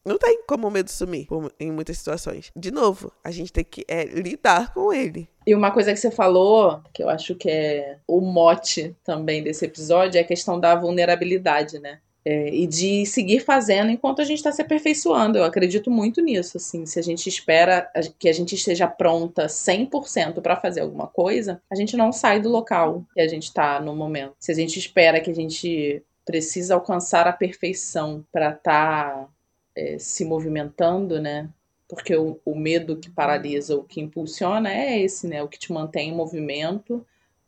[0.05, 1.27] não tem como o medo sumir
[1.59, 2.51] em muitas situações.
[2.55, 5.29] De novo, a gente tem que é, lidar com ele.
[5.45, 9.65] E uma coisa que você falou, que eu acho que é o mote também desse
[9.65, 11.99] episódio, é a questão da vulnerabilidade, né?
[12.23, 15.39] É, e de seguir fazendo enquanto a gente está se aperfeiçoando.
[15.39, 16.57] Eu acredito muito nisso.
[16.57, 21.59] Assim, se a gente espera que a gente esteja pronta 100% para fazer alguma coisa,
[21.71, 24.35] a gente não sai do local que a gente está no momento.
[24.39, 29.29] Se a gente espera que a gente precisa alcançar a perfeição para estar tá
[29.75, 31.49] é, se movimentando, né?
[31.87, 35.43] Porque o, o medo que paralisa, o que impulsiona é esse, né?
[35.43, 37.05] O que te mantém em movimento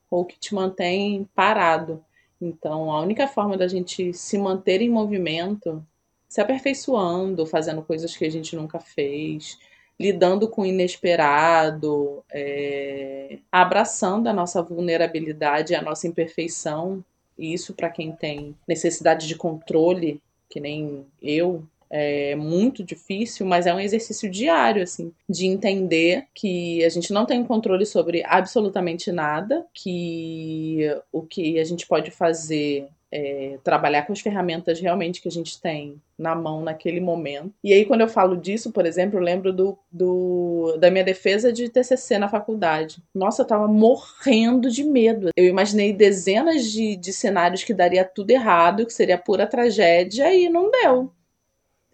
[0.09, 2.03] ou que te mantém parado.
[2.39, 5.86] Então, a única forma da gente se manter em movimento,
[6.27, 9.57] se aperfeiçoando, fazendo coisas que a gente nunca fez,
[9.99, 17.03] lidando com o inesperado, é, abraçando a nossa vulnerabilidade, a nossa imperfeição.
[17.38, 21.63] E isso, para quem tem necessidade de controle, que nem eu,
[21.95, 27.23] é muito difícil, mas é um exercício diário, assim, de entender que a gente não
[27.23, 30.79] tem controle sobre absolutamente nada, que
[31.12, 35.62] o que a gente pode fazer é, trabalhar com as ferramentas realmente que a gente
[35.62, 37.53] tem na mão naquele momento.
[37.63, 41.53] E aí, quando eu falo disso, por exemplo, eu lembro do, do, da minha defesa
[41.53, 43.03] de TCC na faculdade.
[43.13, 45.29] Nossa, eu tava morrendo de medo.
[45.36, 50.49] Eu imaginei dezenas de, de cenários que daria tudo errado, que seria pura tragédia, e
[50.49, 51.12] não deu.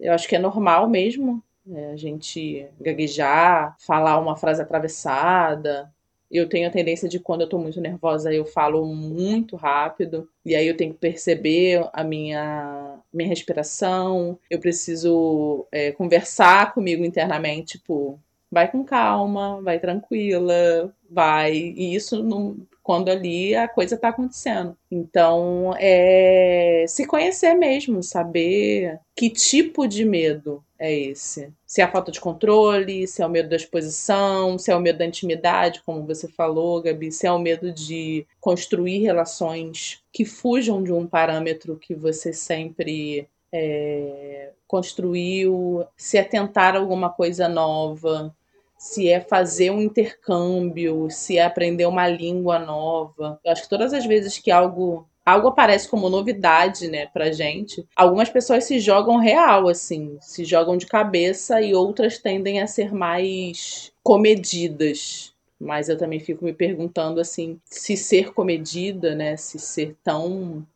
[0.00, 5.92] Eu acho que é normal mesmo é, a gente gaguejar, falar uma frase atravessada.
[6.30, 10.28] Eu tenho a tendência de quando eu tô muito nervosa, eu falo muito rápido.
[10.44, 14.38] E aí eu tenho que perceber a minha, minha respiração.
[14.48, 18.18] Eu preciso é, conversar comigo internamente, tipo,
[18.50, 21.54] vai com calma, vai tranquila, vai.
[21.54, 24.76] E isso não, quando ali a coisa está acontecendo.
[24.90, 31.52] Então, é se conhecer mesmo, saber que tipo de medo é esse.
[31.66, 34.80] Se é a falta de controle, se é o medo da exposição, se é o
[34.80, 40.24] medo da intimidade, como você falou, Gabi, se é o medo de construir relações que
[40.24, 48.34] fujam de um parâmetro que você sempre é, construiu, se é tentar alguma coisa nova,
[48.80, 53.38] se é fazer um intercâmbio, se é aprender uma língua nova.
[53.44, 57.86] Eu acho que todas as vezes que algo algo aparece como novidade, né, pra gente,
[57.94, 62.92] algumas pessoas se jogam real assim, se jogam de cabeça e outras tendem a ser
[62.92, 65.34] mais comedidas.
[65.60, 70.66] Mas eu também fico me perguntando assim, se ser comedida, né, se ser tão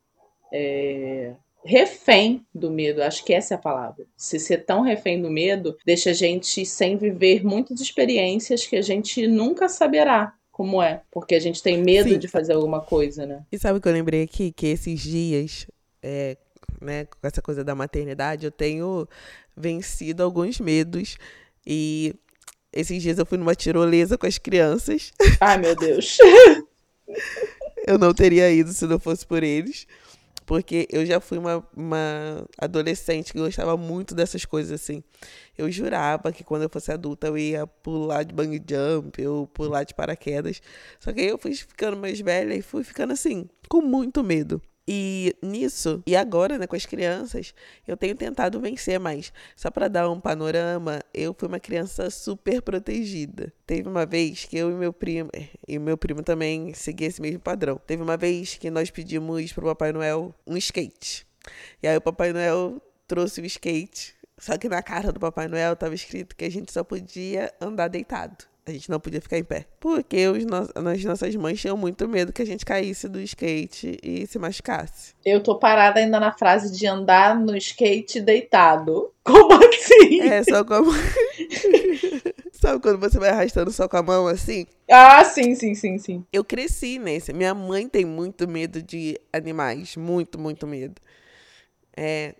[0.53, 1.33] é,
[1.65, 4.05] refém do medo, acho que essa é a palavra.
[4.17, 8.83] Se ser tão refém do medo deixa a gente sem viver muitas experiências que a
[8.83, 12.19] gente nunca saberá como é, porque a gente tem medo Sim.
[12.19, 13.45] de fazer alguma coisa, né?
[13.51, 14.53] E sabe o que eu lembrei aqui?
[14.53, 15.67] Que esses dias,
[16.01, 16.37] é,
[16.81, 19.09] né, com essa coisa da maternidade, eu tenho
[19.57, 21.17] vencido alguns medos
[21.67, 22.15] e
[22.73, 25.13] esses dias eu fui numa tirolesa com as crianças.
[25.41, 26.19] Ai, meu Deus.
[27.87, 29.87] eu não teria ido se não fosse por eles.
[30.47, 35.03] Porque eu já fui uma, uma adolescente que gostava muito dessas coisas assim.
[35.57, 39.85] Eu jurava que quando eu fosse adulta eu ia pular de bang jump, ou pular
[39.85, 40.61] de paraquedas.
[41.01, 44.61] Só que aí eu fui ficando mais velha e fui ficando assim, com muito medo.
[44.87, 47.55] E nisso, e agora, né, com as crianças,
[47.89, 49.33] eu tenho tentado vencer mais.
[49.57, 53.53] Só para dar um panorama, eu fui uma criança super protegida.
[53.67, 55.31] Teve uma vez que eu e meu primo,
[55.67, 57.81] e meu primo também seguia esse mesmo padrão.
[57.87, 61.27] Teve uma vez que nós pedimos pro Papai Noel um skate.
[61.83, 65.73] E aí o Papai Noel trouxe o skate, só que na cara do Papai Noel
[65.73, 68.45] estava escrito que a gente só podia andar deitado.
[68.67, 69.67] A gente não podia ficar em pé.
[69.79, 73.99] Porque os no as nossas mães tinham muito medo que a gente caísse do skate
[74.03, 75.15] e se machucasse.
[75.23, 79.13] Eu tô parada ainda na frase de andar no skate deitado.
[79.23, 80.21] Como assim?
[80.21, 80.93] É, só como.
[82.53, 84.67] Sabe quando você vai arrastando só com a mão assim?
[84.91, 86.25] Ah, sim, sim, sim, sim.
[86.33, 87.33] Eu cresci nesse.
[87.33, 89.97] Minha mãe tem muito medo de animais.
[89.97, 91.01] Muito, muito medo.
[91.97, 92.35] É...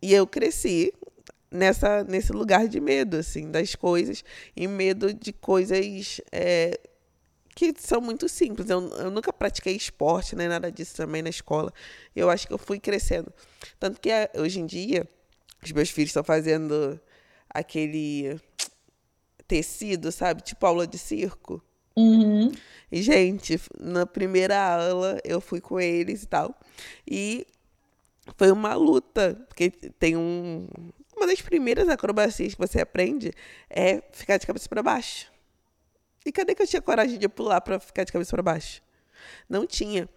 [0.00, 0.92] E eu cresci
[1.54, 4.24] nessa, nesse lugar de medo, assim, das coisas,
[4.56, 6.80] e medo de coisas é,
[7.54, 8.68] que são muito simples.
[8.68, 11.72] Eu, eu nunca pratiquei esporte, nem nada disso também na escola.
[12.14, 13.32] Eu acho que eu fui crescendo.
[13.78, 15.08] Tanto que é, hoje em dia,
[15.62, 17.00] os meus filhos estão fazendo
[17.48, 18.40] aquele
[19.46, 20.42] tecido, sabe?
[20.42, 21.62] Tipo aula de circo.
[21.96, 22.50] Uhum.
[22.90, 26.58] E, gente, na primeira aula eu fui com eles e tal.
[27.08, 27.46] E
[28.36, 30.66] foi uma luta, porque tem um,
[31.16, 33.32] uma das primeiras acrobacias que você aprende
[33.68, 35.32] é ficar de cabeça para baixo.
[36.24, 38.82] E cadê que eu tinha coragem de pular para ficar de cabeça para baixo?
[39.48, 40.08] Não tinha.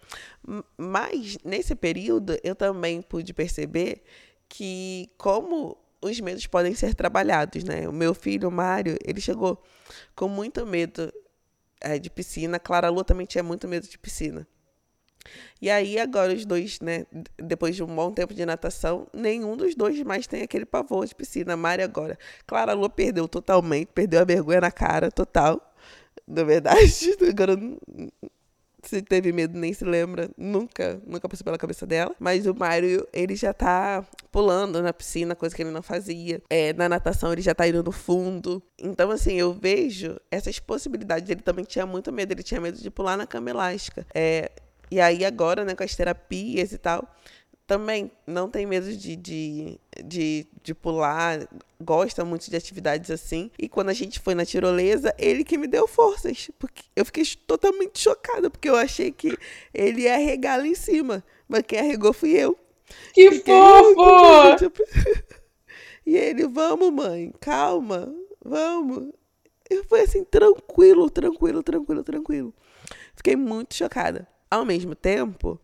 [0.76, 4.02] Mas nesse período eu também pude perceber
[4.48, 7.88] que como os medos podem ser trabalhados, né?
[7.88, 9.62] O meu filho, o Mário, ele chegou
[10.14, 11.12] com muito medo
[11.80, 12.58] é, de piscina.
[12.58, 14.46] Clara Lu também tinha muito medo de piscina.
[15.60, 19.74] E aí, agora, os dois, né, depois de um bom tempo de natação, nenhum dos
[19.74, 21.54] dois mais tem aquele pavor de piscina.
[21.54, 22.18] A Mari agora.
[22.46, 25.60] Clara Lua perdeu totalmente, perdeu a vergonha na cara, total.
[26.26, 27.56] Na verdade, agora
[28.82, 32.14] se teve medo nem se lembra, nunca, nunca passou pela cabeça dela.
[32.18, 36.42] Mas o Mário, ele já tá pulando na piscina, coisa que ele não fazia.
[36.48, 38.62] É, na natação ele já tá indo no fundo.
[38.78, 41.28] Então, assim, eu vejo essas possibilidades.
[41.28, 44.06] Ele também tinha muito medo, ele tinha medo de pular na cama elástica.
[44.14, 44.50] É,
[44.90, 47.08] e aí agora, né, com as terapias e tal,
[47.68, 51.46] também não tem medo de, de, de, de, pular,
[51.78, 53.50] gosta muito de atividades assim.
[53.58, 56.50] E quando a gente foi na tirolesa, ele que me deu forças.
[56.58, 59.36] Porque eu fiquei totalmente chocada, porque eu achei que
[59.74, 61.22] ele ia arregar lá em cima.
[61.46, 62.58] Mas quem arregou fui eu.
[63.12, 64.72] Que Fiquei, fofo!
[66.06, 68.10] E ele, vamos, mãe, calma,
[68.42, 69.12] vamos.
[69.68, 72.54] Eu fui assim, tranquilo, tranquilo, tranquilo, tranquilo.
[73.14, 74.26] Fiquei muito chocada.
[74.50, 75.60] Ao mesmo tempo,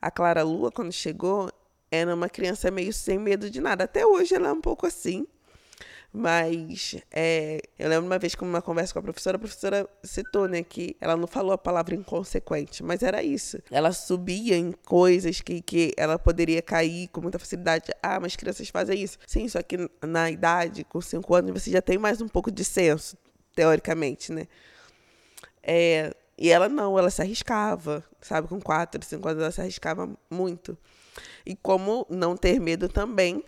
[0.00, 1.50] a Clara Lua, quando chegou,
[1.90, 3.84] era uma criança meio sem medo de nada.
[3.84, 5.26] Até hoje ela é um pouco assim.
[6.14, 10.46] Mas é, eu lembro uma vez, como uma conversa com a professora, a professora citou,
[10.46, 13.58] né, que ela não falou a palavra inconsequente, mas era isso.
[13.70, 17.90] Ela subia em coisas que, que ela poderia cair com muita facilidade.
[18.02, 19.18] Ah, mas crianças fazem isso.
[19.26, 22.62] Sim, só que na idade, com cinco anos, você já tem mais um pouco de
[22.62, 23.16] senso,
[23.54, 24.46] teoricamente, né?
[25.62, 28.48] É, e ela não, ela se arriscava, sabe?
[28.48, 30.76] Com quatro, cinco anos ela se arriscava muito.
[31.44, 33.44] E como não ter medo também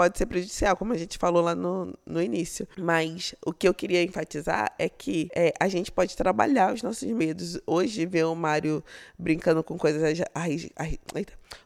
[0.00, 2.66] pode ser prejudicial, como a gente falou lá no, no início.
[2.78, 7.06] Mas o que eu queria enfatizar é que é, a gente pode trabalhar os nossos
[7.10, 7.60] medos.
[7.66, 8.82] Hoje ver o Mário
[9.18, 10.02] brincando com coisas
[10.34, 11.18] arriscadas.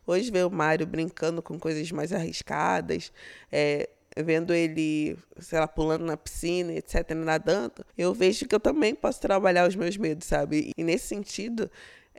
[0.05, 3.13] Hoje ver o Mário brincando com coisas mais arriscadas.
[3.53, 8.95] É, vendo ele, sei lá, pulando na piscina, etc, nadando, eu vejo que eu também
[8.95, 10.73] posso trabalhar os meus medos, sabe?
[10.77, 11.71] E nesse sentido,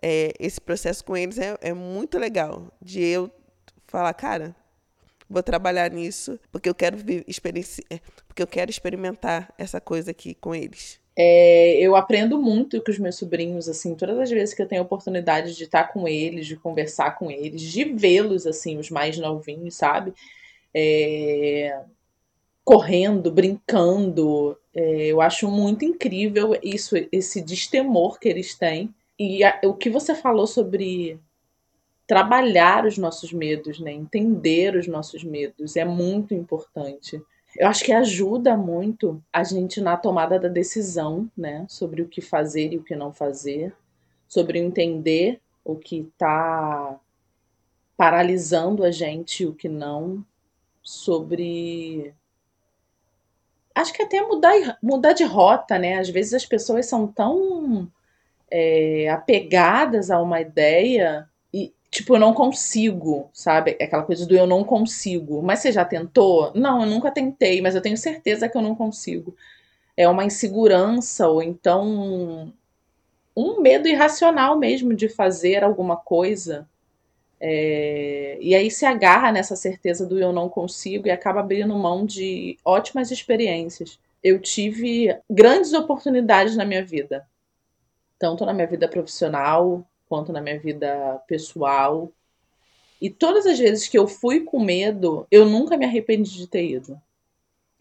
[0.01, 2.71] é, esse processo com eles é, é muito legal.
[2.81, 3.31] De eu
[3.87, 4.55] falar, cara,
[5.29, 10.53] vou trabalhar nisso porque eu quero é, porque eu quero experimentar essa coisa aqui com
[10.53, 10.99] eles.
[11.17, 14.81] É, eu aprendo muito com os meus sobrinhos, assim, todas as vezes que eu tenho
[14.81, 19.17] a oportunidade de estar com eles, de conversar com eles, de vê-los, assim, os mais
[19.17, 20.13] novinhos, sabe?
[20.75, 21.81] É,
[22.65, 24.57] correndo, brincando.
[24.73, 28.93] É, eu acho muito incrível isso, esse destemor que eles têm.
[29.17, 31.17] E a, o que você falou sobre
[32.05, 33.93] trabalhar os nossos medos, né?
[33.93, 37.21] entender os nossos medos, é muito importante.
[37.57, 41.65] Eu acho que ajuda muito a gente na tomada da decisão, né?
[41.69, 43.73] Sobre o que fazer e o que não fazer,
[44.27, 46.99] sobre entender o que está
[47.95, 50.23] paralisando a gente, o que não,
[50.85, 52.13] sobre.
[53.73, 55.97] Acho que até mudar, mudar de rota, né?
[55.97, 57.91] Às vezes as pessoas são tão
[58.49, 63.71] é, apegadas a uma ideia e, tipo, eu não consigo, sabe?
[63.81, 65.41] Aquela coisa do eu não consigo.
[65.41, 66.53] Mas você já tentou?
[66.55, 69.35] Não, eu nunca tentei, mas eu tenho certeza que eu não consigo.
[69.97, 72.53] É uma insegurança ou então
[73.35, 76.67] um medo irracional mesmo de fazer alguma coisa.
[77.39, 82.05] É, e aí se agarra nessa certeza do eu não consigo e acaba abrindo mão
[82.05, 83.99] de ótimas experiências.
[84.23, 87.27] Eu tive grandes oportunidades na minha vida,
[88.17, 92.11] tanto na minha vida profissional quanto na minha vida pessoal.
[93.01, 96.65] E todas as vezes que eu fui com medo, eu nunca me arrependi de ter
[96.65, 96.99] ido.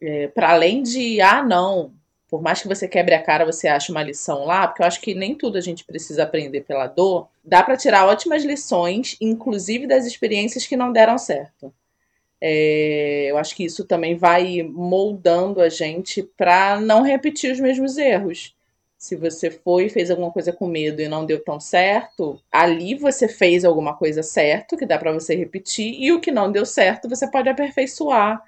[0.01, 1.93] É, para além de, ah, não,
[2.35, 5.01] por mais que você quebre a cara, você ache uma lição lá, porque eu acho
[5.01, 7.29] que nem tudo a gente precisa aprender pela dor.
[7.45, 11.73] Dá para tirar ótimas lições, inclusive das experiências que não deram certo.
[12.41, 17.97] É, eu acho que isso também vai moldando a gente para não repetir os mesmos
[17.99, 18.57] erros.
[18.99, 22.97] Se você foi e fez alguma coisa com medo e não deu tão certo, ali
[22.97, 26.67] você fez alguma coisa certo que dá para você repetir e o que não deu
[26.67, 28.43] certo você pode aperfeiçoar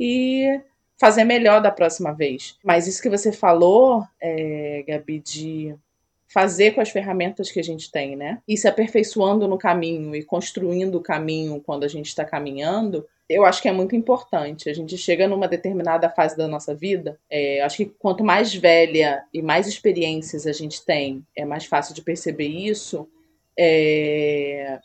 [0.00, 0.58] e
[0.98, 2.56] fazer melhor da próxima vez.
[2.64, 5.74] Mas isso que você falou, é, Gabi, de
[6.28, 8.42] fazer com as ferramentas que a gente tem, né?
[8.48, 13.44] E se aperfeiçoando no caminho e construindo o caminho quando a gente está caminhando, eu
[13.44, 14.68] acho que é muito importante.
[14.68, 19.24] A gente chega numa determinada fase da nossa vida, é, acho que quanto mais velha
[19.32, 23.08] e mais experiências a gente tem, é mais fácil de perceber isso.
[23.58, 24.78] É,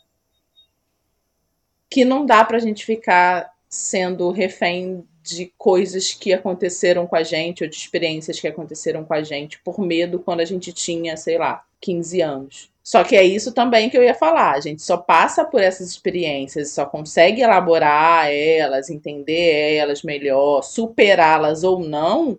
[1.90, 7.22] que não dá para a gente ficar sendo refém de coisas que aconteceram com a
[7.22, 11.16] gente ou de experiências que aconteceram com a gente por medo quando a gente tinha,
[11.16, 12.72] sei lá, 15 anos.
[12.82, 14.52] Só que é isso também que eu ia falar.
[14.52, 21.62] A gente só passa por essas experiências, só consegue elaborar elas, entender elas melhor, superá-las
[21.62, 22.38] ou não.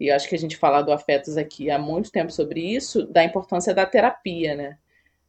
[0.00, 3.22] E acho que a gente fala do afetos aqui há muito tempo sobre isso, da
[3.24, 4.78] importância da terapia, né?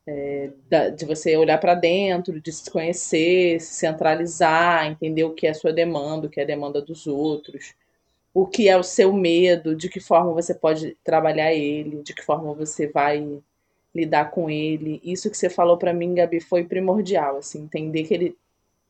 [0.10, 0.50] É,
[0.96, 5.54] de você olhar para dentro, de se conhecer, se centralizar, entender o que é a
[5.54, 7.76] sua demanda, o que é a demanda dos outros,
[8.34, 12.24] o que é o seu medo, de que forma você pode trabalhar ele, de que
[12.24, 13.42] forma você vai
[13.94, 15.02] lidar com ele.
[15.04, 18.38] Isso que você falou para mim, Gabi, foi primordial, assim, entender que ele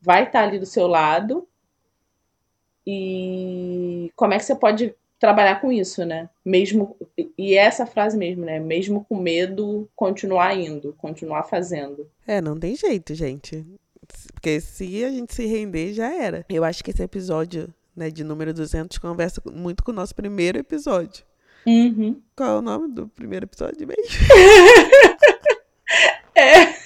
[0.00, 1.48] vai estar ali do seu lado
[2.86, 6.28] e como é que você pode trabalhar com isso, né?
[6.44, 6.96] Mesmo
[7.36, 8.60] e é essa frase mesmo, né?
[8.60, 12.08] Mesmo com medo, continuar indo, continuar fazendo.
[12.26, 13.66] É, não tem jeito, gente.
[14.32, 16.44] Porque se a gente se render, já era.
[16.48, 20.58] Eu acho que esse episódio, né, de número 200 conversa muito com o nosso primeiro
[20.58, 21.24] episódio.
[21.66, 22.20] Uhum.
[22.34, 24.02] Qual é o nome do primeiro episódio mesmo?
[26.34, 26.78] é.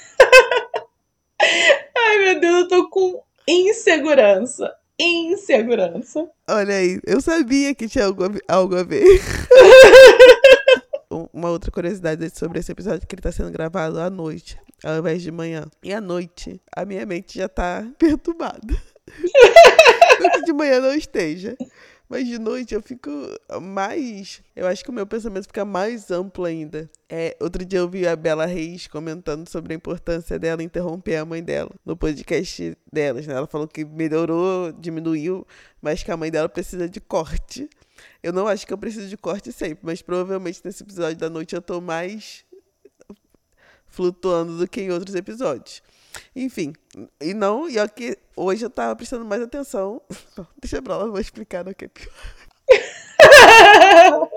[1.97, 6.29] Ai, meu Deus, eu tô com insegurança insegurança.
[6.49, 9.05] Olha aí, eu sabia que tinha algo a, algo a ver.
[11.33, 14.99] Uma outra curiosidade sobre esse episódio é que ele está sendo gravado à noite, ao
[14.99, 15.67] invés de manhã.
[15.83, 18.75] E à noite, a minha mente já está perturbada.
[20.21, 21.57] não que de manhã não esteja.
[22.13, 23.11] Mas de noite eu fico
[23.63, 24.43] mais.
[24.55, 26.91] Eu acho que o meu pensamento fica mais amplo ainda.
[27.09, 31.25] É, outro dia eu vi a Bela Reis comentando sobre a importância dela interromper a
[31.25, 33.27] mãe dela no podcast delas.
[33.27, 33.33] Né?
[33.33, 35.47] Ela falou que melhorou, diminuiu,
[35.81, 37.67] mas que a mãe dela precisa de corte.
[38.23, 41.55] Eu não acho que eu preciso de corte sempre, mas provavelmente nesse episódio da noite
[41.55, 42.45] eu tô mais
[43.87, 45.83] flutuando do que em outros episódios.
[46.35, 46.73] Enfim,
[47.21, 50.01] e não, e que hoje eu tava prestando mais atenção.
[50.61, 52.13] Deixa pra lá, vou explicar no que é pior.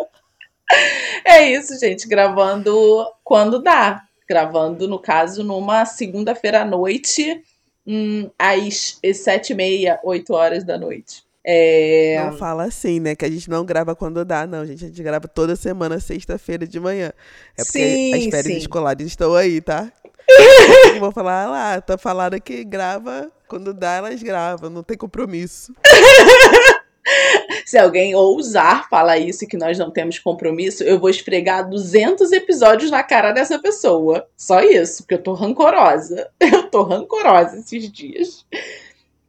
[1.25, 4.03] é isso, gente, gravando quando dá.
[4.27, 7.43] Gravando, no caso, numa segunda-feira à noite,
[7.85, 11.23] hum, às sete e meia, oito horas da noite.
[11.47, 12.19] É...
[12.25, 13.15] Não fala assim, né?
[13.15, 14.83] Que a gente não grava quando dá, não, gente.
[14.83, 17.13] A gente grava toda semana, sexta-feira de manhã.
[17.55, 18.57] É porque sim, as férias sim.
[18.57, 19.91] escolares estão aí, tá?
[20.99, 25.73] Vou falar lá, tá falando que grava, quando dá, elas gravam, não tem compromisso.
[27.65, 32.89] Se alguém ousar falar isso que nós não temos compromisso, eu vou esfregar 200 episódios
[32.89, 34.27] na cara dessa pessoa.
[34.35, 36.29] Só isso, porque eu tô rancorosa.
[36.39, 38.45] Eu tô rancorosa esses dias.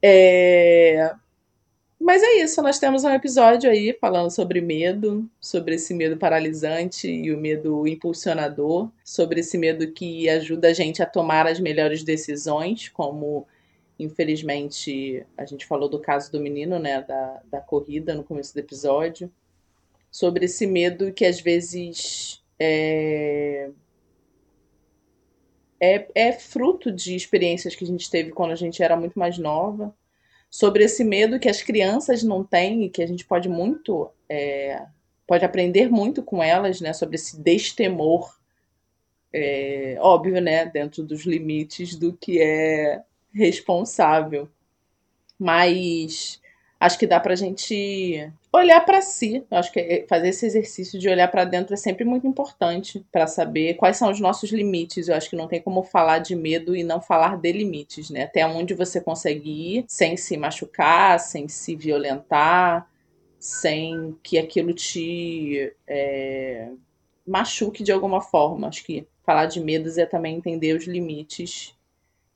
[0.03, 1.13] É...
[2.07, 7.09] Mas é isso, nós temos um episódio aí falando sobre medo, sobre esse medo paralisante
[7.11, 12.05] e o medo impulsionador, sobre esse medo que ajuda a gente a tomar as melhores
[12.05, 13.45] decisões, como
[13.99, 18.61] infelizmente a gente falou do caso do menino, né, da, da corrida no começo do
[18.61, 19.29] episódio,
[20.09, 23.69] sobre esse medo que às vezes é,
[25.81, 29.39] é, é fruto de experiências que a gente teve quando a gente era muito mais
[29.39, 29.93] nova,
[30.57, 34.87] sobre esse medo que as crianças não têm e que a gente pode muito, é,
[35.27, 38.35] pode aprender muito com elas, né, sobre esse destemor,
[39.31, 43.03] é, óbvio, né, dentro dos limites do que é
[43.35, 44.49] responsável.
[45.39, 46.41] Mas
[46.79, 49.45] acho que dá pra gente olhar para si.
[49.51, 53.27] Acho que é, fazer esse exercício de olhar para dentro é sempre muito importante para
[53.27, 55.09] saber quais são os nossos limites.
[55.09, 58.25] Eu acho que não tem como falar de medo e não falar de limites, né?
[58.25, 62.89] Até onde você consegue ir sem se machucar, sem se violentar,
[63.39, 66.69] sem que aquilo te é,
[67.27, 68.69] machuque de alguma forma.
[68.69, 71.76] Acho que falar de medos é também entender os limites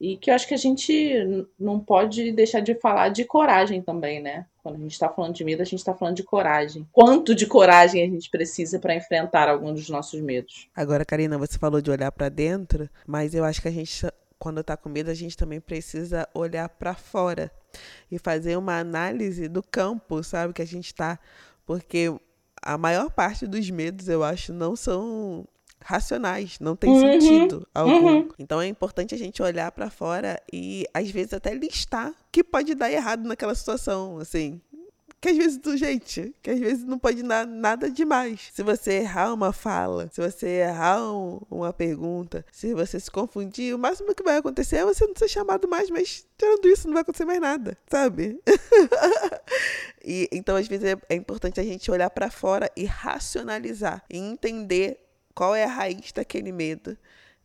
[0.00, 4.20] e que eu acho que a gente não pode deixar de falar de coragem também,
[4.20, 4.46] né?
[4.62, 6.88] Quando a gente está falando de medo, a gente está falando de coragem.
[6.90, 10.68] Quanto de coragem a gente precisa para enfrentar algum dos nossos medos?
[10.74, 14.06] Agora, Karina, você falou de olhar para dentro, mas eu acho que a gente,
[14.38, 17.52] quando está com medo, a gente também precisa olhar para fora
[18.10, 20.54] e fazer uma análise do campo, sabe?
[20.54, 21.18] Que a gente está.
[21.66, 22.10] Porque
[22.62, 25.46] a maior parte dos medos, eu acho, não são
[25.82, 28.06] racionais, não tem uhum, sentido algum.
[28.06, 28.28] Uhum.
[28.38, 32.74] Então é importante a gente olhar para fora e às vezes até listar que pode
[32.74, 34.60] dar errado naquela situação, assim.
[35.20, 38.48] Que às vezes, gente, que às vezes não pode dar nada demais.
[38.54, 43.74] Se você errar uma fala, se você errar um, uma pergunta, se você se confundir,
[43.74, 46.94] o máximo que vai acontecer é você não ser chamado mais, mas tirando isso, não
[46.94, 48.40] vai acontecer mais nada, sabe?
[50.02, 54.16] e então, às vezes, é, é importante a gente olhar para fora e racionalizar e
[54.16, 56.96] entender qual é a raiz daquele medo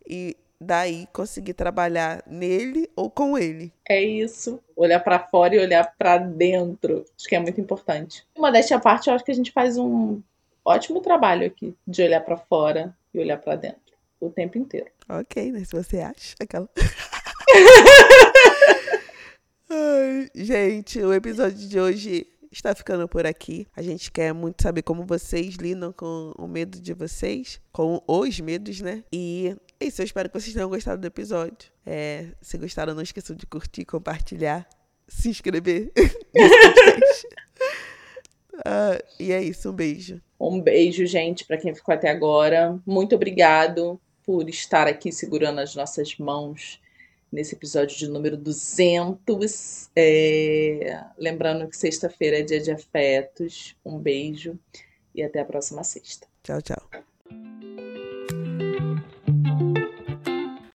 [0.08, 3.72] e daí conseguir trabalhar nele ou com ele.
[3.88, 4.60] É isso.
[4.76, 7.06] Olhar para fora e olhar para dentro.
[7.18, 8.26] Acho que é muito importante.
[8.36, 10.22] Uma desta parte, eu acho que a gente faz um
[10.64, 13.80] ótimo trabalho aqui de olhar para fora e olhar para dentro
[14.20, 14.88] o tempo inteiro.
[15.08, 15.64] Ok, né?
[15.64, 16.68] Se você acha aquela.
[19.70, 23.68] Ai, gente, o episódio de hoje está ficando por aqui.
[23.76, 28.40] A gente quer muito saber como vocês lidam com o medo de vocês, com os
[28.40, 29.04] medos, né?
[29.12, 31.70] E é isso, eu espero que vocês tenham gostado do episódio.
[31.86, 34.68] É, se gostaram, não esqueçam de curtir, compartilhar,
[35.08, 35.92] se inscrever
[38.56, 40.22] uh, e é isso, um beijo.
[40.40, 42.80] Um beijo, gente, para quem ficou até agora.
[42.86, 46.80] Muito obrigado por estar aqui segurando as nossas mãos
[47.36, 49.90] nesse episódio de número 200.
[49.96, 51.04] É...
[51.18, 53.76] Lembrando que sexta-feira é dia de afetos.
[53.86, 54.58] Um beijo
[55.14, 56.26] e até a próxima sexta.
[56.42, 57.06] Tchau, tchau.